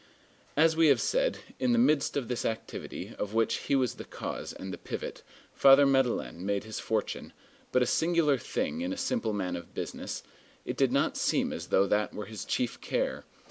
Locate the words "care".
12.81-13.25